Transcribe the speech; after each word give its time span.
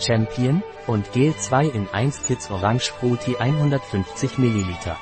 Champion 0.00 0.62
und 0.86 1.12
Gel 1.12 1.36
2 1.36 1.66
in 1.66 1.88
1 1.92 2.22
Kids 2.24 2.50
Orange 2.50 2.90
Fruity 2.90 3.36
150 3.36 4.38
ml. 4.38 4.96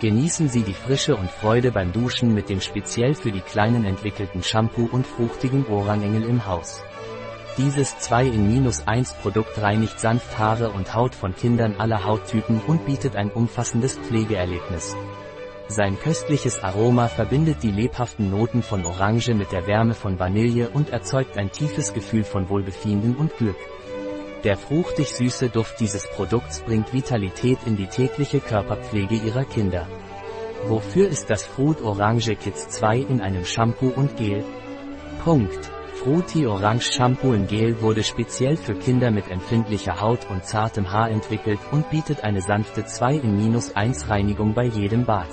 Genießen 0.00 0.48
Sie 0.48 0.62
die 0.62 0.74
Frische 0.74 1.16
und 1.16 1.30
Freude 1.30 1.72
beim 1.72 1.92
Duschen 1.92 2.32
mit 2.32 2.48
dem 2.48 2.60
speziell 2.60 3.14
für 3.14 3.32
die 3.32 3.40
Kleinen 3.40 3.84
entwickelten 3.84 4.42
Shampoo 4.44 4.88
und 4.90 5.06
fruchtigen 5.06 5.66
Orangengel 5.66 6.22
im 6.22 6.46
Haus. 6.46 6.82
Dieses 7.56 7.98
2 7.98 8.26
in 8.26 8.72
1 8.86 9.14
Produkt 9.14 9.60
reinigt 9.60 9.98
sanft 9.98 10.38
Haare 10.38 10.70
und 10.70 10.94
Haut 10.94 11.16
von 11.16 11.34
Kindern 11.34 11.74
aller 11.78 12.04
Hauttypen 12.04 12.60
und 12.60 12.86
bietet 12.86 13.16
ein 13.16 13.32
umfassendes 13.32 13.98
Pflegeerlebnis. 13.98 14.94
Sein 15.70 15.98
köstliches 15.98 16.64
Aroma 16.64 17.08
verbindet 17.08 17.62
die 17.62 17.70
lebhaften 17.70 18.30
Noten 18.30 18.62
von 18.62 18.86
Orange 18.86 19.34
mit 19.34 19.52
der 19.52 19.66
Wärme 19.66 19.92
von 19.92 20.18
Vanille 20.18 20.70
und 20.70 20.88
erzeugt 20.88 21.36
ein 21.36 21.52
tiefes 21.52 21.92
Gefühl 21.92 22.24
von 22.24 22.48
Wohlbefinden 22.48 23.14
und 23.14 23.36
Glück. 23.36 23.58
Der 24.44 24.56
fruchtig 24.56 25.14
süße 25.14 25.50
Duft 25.50 25.78
dieses 25.78 26.08
Produkts 26.08 26.60
bringt 26.60 26.94
Vitalität 26.94 27.58
in 27.66 27.76
die 27.76 27.86
tägliche 27.86 28.40
Körperpflege 28.40 29.16
ihrer 29.16 29.44
Kinder. 29.44 29.86
Wofür 30.66 31.06
ist 31.06 31.28
das 31.28 31.44
Fruit 31.44 31.82
Orange 31.82 32.34
Kids 32.36 32.70
2 32.70 33.00
in 33.00 33.20
einem 33.20 33.44
Shampoo 33.44 33.92
und 33.94 34.16
Gel? 34.16 34.44
Punkt. 35.22 35.70
Fruity 36.02 36.46
Orange 36.46 36.92
Shampoo 36.92 37.34
in 37.34 37.46
Gel 37.46 37.82
wurde 37.82 38.04
speziell 38.04 38.56
für 38.56 38.74
Kinder 38.74 39.10
mit 39.10 39.30
empfindlicher 39.30 40.00
Haut 40.00 40.30
und 40.30 40.44
zartem 40.44 40.90
Haar 40.90 41.10
entwickelt 41.10 41.58
und 41.72 41.90
bietet 41.90 42.24
eine 42.24 42.40
sanfte 42.40 42.86
2 42.86 43.16
in 43.16 43.54
1 43.74 44.08
Reinigung 44.08 44.54
bei 44.54 44.64
jedem 44.64 45.04
Bad. 45.04 45.28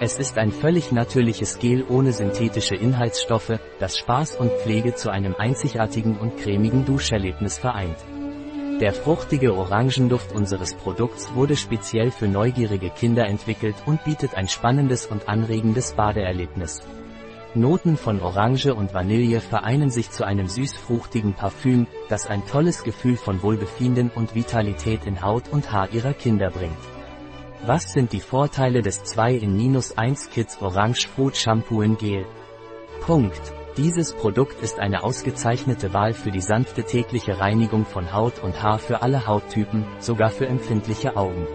Es 0.00 0.16
ist 0.16 0.38
ein 0.38 0.52
völlig 0.52 0.92
natürliches 0.92 1.58
Gel 1.58 1.84
ohne 1.88 2.12
synthetische 2.12 2.76
Inhaltsstoffe, 2.76 3.58
das 3.80 3.98
Spaß 3.98 4.36
und 4.36 4.52
Pflege 4.52 4.94
zu 4.94 5.10
einem 5.10 5.34
einzigartigen 5.36 6.16
und 6.16 6.36
cremigen 6.36 6.84
Duscherlebnis 6.84 7.58
vereint. 7.58 7.98
Der 8.80 8.92
fruchtige 8.92 9.56
Orangenduft 9.56 10.30
unseres 10.30 10.74
Produkts 10.74 11.34
wurde 11.34 11.56
speziell 11.56 12.12
für 12.12 12.28
neugierige 12.28 12.90
Kinder 12.90 13.26
entwickelt 13.26 13.74
und 13.86 14.04
bietet 14.04 14.36
ein 14.36 14.46
spannendes 14.46 15.06
und 15.06 15.28
anregendes 15.28 15.94
Badeerlebnis. 15.94 16.80
Noten 17.54 17.96
von 17.96 18.20
Orange 18.20 18.72
und 18.72 18.94
Vanille 18.94 19.40
vereinen 19.40 19.90
sich 19.90 20.12
zu 20.12 20.24
einem 20.24 20.46
süß-fruchtigen 20.46 21.34
Parfüm, 21.34 21.88
das 22.08 22.28
ein 22.28 22.46
tolles 22.46 22.84
Gefühl 22.84 23.16
von 23.16 23.42
Wohlbefinden 23.42 24.12
und 24.14 24.36
Vitalität 24.36 25.06
in 25.06 25.22
Haut 25.22 25.48
und 25.50 25.72
Haar 25.72 25.88
ihrer 25.92 26.12
Kinder 26.12 26.50
bringt. 26.50 26.97
Was 27.66 27.92
sind 27.92 28.12
die 28.12 28.20
Vorteile 28.20 28.82
des 28.82 29.02
2 29.02 29.34
in 29.34 29.82
1 29.96 30.30
Kids 30.30 30.62
Orange 30.62 31.08
Fruit 31.08 31.36
Shampoo 31.36 31.82
in 31.82 31.96
Gel? 31.98 32.24
Punkt. 33.00 33.52
Dieses 33.76 34.14
Produkt 34.14 34.62
ist 34.62 34.78
eine 34.78 35.02
ausgezeichnete 35.02 35.92
Wahl 35.92 36.14
für 36.14 36.30
die 36.30 36.40
sanfte 36.40 36.84
tägliche 36.84 37.40
Reinigung 37.40 37.84
von 37.84 38.12
Haut 38.12 38.42
und 38.42 38.62
Haar 38.62 38.78
für 38.78 39.02
alle 39.02 39.26
Hauttypen, 39.26 39.84
sogar 39.98 40.30
für 40.30 40.46
empfindliche 40.46 41.16
Augen. 41.16 41.46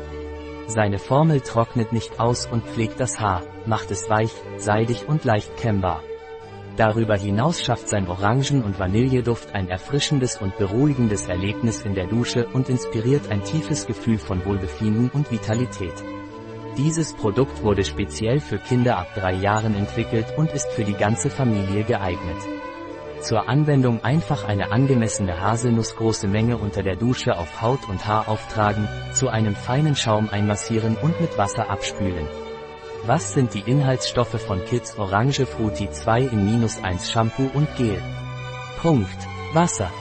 Seine 0.67 0.99
Formel 0.99 1.41
trocknet 1.41 1.93
nicht 1.93 2.19
aus 2.19 2.47
und 2.47 2.65
pflegt 2.65 2.99
das 2.99 3.19
Haar, 3.19 3.43
macht 3.65 3.89
es 3.89 4.09
weich, 4.09 4.31
seidig 4.57 5.07
und 5.07 5.23
leicht 5.23 5.55
kämmbar. 5.57 6.01
Darüber 6.75 7.15
hinaus 7.15 7.61
schafft 7.61 7.87
sein 7.87 8.07
Orangen- 8.07 8.63
und 8.63 8.79
Vanilleduft 8.79 9.53
ein 9.53 9.69
erfrischendes 9.69 10.37
und 10.37 10.57
beruhigendes 10.57 11.27
Erlebnis 11.27 11.83
in 11.83 11.93
der 11.93 12.07
Dusche 12.07 12.47
und 12.47 12.67
inspiriert 12.67 13.29
ein 13.29 13.43
tiefes 13.43 13.85
Gefühl 13.85 14.17
von 14.17 14.43
Wohlbefinden 14.43 15.09
und 15.09 15.31
Vitalität. 15.31 15.93
Dieses 16.77 17.13
Produkt 17.13 17.61
wurde 17.61 17.83
speziell 17.83 18.39
für 18.39 18.57
Kinder 18.57 18.97
ab 18.97 19.13
drei 19.13 19.33
Jahren 19.33 19.75
entwickelt 19.75 20.25
und 20.35 20.51
ist 20.51 20.71
für 20.71 20.83
die 20.83 20.95
ganze 20.95 21.29
Familie 21.29 21.83
geeignet. 21.83 22.41
Zur 23.21 23.47
Anwendung 23.47 24.03
einfach 24.03 24.47
eine 24.47 24.71
angemessene 24.71 25.39
haselnussgroße 25.39 26.27
Menge 26.27 26.57
unter 26.57 26.81
der 26.81 26.95
Dusche 26.95 27.37
auf 27.37 27.61
Haut 27.61 27.87
und 27.87 28.07
Haar 28.07 28.27
auftragen, 28.27 28.89
zu 29.13 29.29
einem 29.29 29.55
feinen 29.55 29.95
Schaum 29.95 30.27
einmassieren 30.29 30.97
und 30.97 31.21
mit 31.21 31.37
Wasser 31.37 31.69
abspülen. 31.69 32.27
Was 33.05 33.33
sind 33.33 33.53
die 33.53 33.69
Inhaltsstoffe 33.69 34.41
von 34.41 34.63
Kids 34.63 34.97
Orange 34.97 35.45
Fruity 35.45 35.91
2 35.91 36.21
in 36.21 36.45
minus 36.45 36.81
1 36.81 37.11
Shampoo 37.11 37.49
und 37.53 37.67
Gel? 37.75 38.01
Punkt. 38.81 39.27
Wasser. 39.51 39.91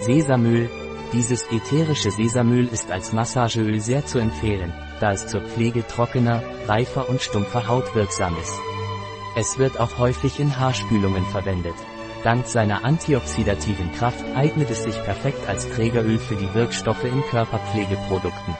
Sesamöl. 0.00 0.70
Dieses 1.12 1.44
ätherische 1.52 2.10
Sesamöl 2.10 2.66
ist 2.66 2.90
als 2.90 3.12
Massageöl 3.12 3.78
sehr 3.80 4.06
zu 4.06 4.18
empfehlen, 4.18 4.72
da 5.00 5.12
es 5.12 5.26
zur 5.26 5.42
Pflege 5.42 5.86
trockener, 5.86 6.42
reifer 6.66 7.10
und 7.10 7.20
stumpfer 7.20 7.68
Haut 7.68 7.94
wirksam 7.94 8.34
ist. 8.40 8.58
Es 9.36 9.58
wird 9.58 9.78
auch 9.78 9.98
häufig 9.98 10.40
in 10.40 10.58
Haarspülungen 10.58 11.26
verwendet. 11.26 11.76
Dank 12.24 12.46
seiner 12.46 12.86
antioxidativen 12.86 13.92
Kraft 13.92 14.24
eignet 14.34 14.70
es 14.70 14.82
sich 14.82 14.96
perfekt 15.04 15.46
als 15.46 15.68
Trägeröl 15.68 16.18
für 16.18 16.36
die 16.36 16.54
Wirkstoffe 16.54 17.04
in 17.04 17.22
Körperpflegeprodukten. 17.24 18.56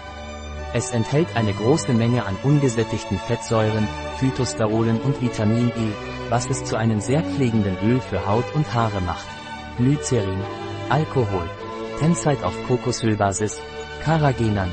Es 0.76 0.90
enthält 0.90 1.34
eine 1.34 1.54
große 1.54 1.94
Menge 1.94 2.26
an 2.26 2.36
ungesättigten 2.42 3.18
Fettsäuren, 3.18 3.88
Phytosterolen 4.18 5.00
und 5.00 5.22
Vitamin 5.22 5.70
E, 5.70 5.92
was 6.28 6.50
es 6.50 6.64
zu 6.64 6.76
einem 6.76 7.00
sehr 7.00 7.24
pflegenden 7.24 7.78
Öl 7.82 7.98
für 7.98 8.26
Haut 8.26 8.44
und 8.54 8.74
Haare 8.74 9.00
macht. 9.00 9.26
Glycerin, 9.78 10.38
Alkohol, 10.90 11.48
Tenzeit 11.98 12.44
auf 12.44 12.54
Kokosölbasis, 12.66 13.58
Carrageenan, 14.02 14.70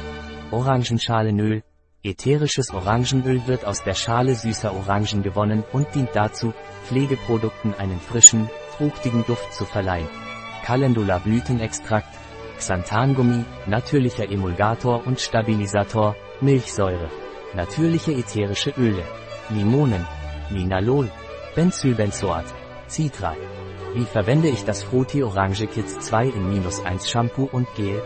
Orangenschalenöl, 0.51 1.63
Ätherisches 2.03 2.73
Orangenöl 2.73 3.47
wird 3.47 3.63
aus 3.63 3.81
der 3.85 3.93
Schale 3.93 4.35
süßer 4.35 4.75
Orangen 4.75 5.23
gewonnen 5.23 5.63
und 5.71 5.95
dient 5.95 6.09
dazu, 6.13 6.53
Pflegeprodukten 6.85 7.75
einen 7.75 8.01
frischen, 8.01 8.49
fruchtigen 8.75 9.23
Duft 9.25 9.53
zu 9.53 9.63
verleihen. 9.63 10.09
Calendula 10.65 11.19
Blütenextrakt, 11.19 12.13
Xanthangummi, 12.63 13.43
natürlicher 13.65 14.31
Emulgator 14.31 15.05
und 15.05 15.19
Stabilisator, 15.19 16.15
Milchsäure, 16.39 17.09
natürliche 17.53 18.13
ätherische 18.13 18.73
Öle, 18.77 19.03
Limonen, 19.49 20.05
Linalol, 20.49 21.11
Benzylbenzoat, 21.55 22.45
Citral. 22.87 23.35
Wie 23.93 24.05
verwende 24.05 24.47
ich 24.47 24.63
das 24.63 24.81
Fruity 24.81 25.23
Orange 25.23 25.67
Kids 25.67 25.99
2 25.99 26.27
in 26.27 26.49
minus 26.53 26.83
1 26.85 27.09
Shampoo 27.09 27.49
und 27.51 27.67
Gel? 27.75 28.01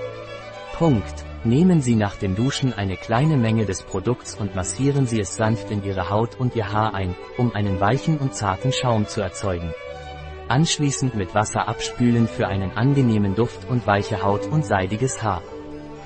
Punkt. 0.73 1.23
Nehmen 1.43 1.81
Sie 1.81 1.95
nach 1.95 2.15
dem 2.15 2.35
Duschen 2.35 2.73
eine 2.73 2.97
kleine 2.97 3.37
Menge 3.37 3.65
des 3.65 3.83
Produkts 3.83 4.35
und 4.35 4.55
massieren 4.55 5.05
Sie 5.05 5.19
es 5.19 5.35
sanft 5.35 5.69
in 5.71 5.83
Ihre 5.83 6.09
Haut 6.09 6.35
und 6.39 6.55
Ihr 6.55 6.73
Haar 6.73 6.93
ein, 6.95 7.15
um 7.37 7.53
einen 7.53 7.79
weichen 7.79 8.17
und 8.17 8.33
zarten 8.33 8.73
Schaum 8.73 9.07
zu 9.07 9.21
erzeugen. 9.21 9.71
Anschließend 10.49 11.15
mit 11.15 11.35
Wasser 11.35 11.67
abspülen 11.67 12.27
für 12.27 12.47
einen 12.47 12.71
angenehmen 12.71 13.35
Duft 13.35 13.69
und 13.69 13.85
weiche 13.85 14.23
Haut 14.23 14.45
und 14.47 14.65
seidiges 14.65 15.21
Haar. 15.21 15.41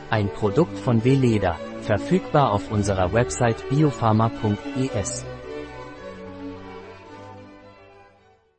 Ein 0.10 0.30
Produkt 0.30 0.78
von 0.80 1.06
Veleda, 1.06 1.60
verfügbar 1.82 2.52
auf 2.52 2.72
unserer 2.72 3.14
Website 3.14 3.70
biopharma.es. 3.70 5.26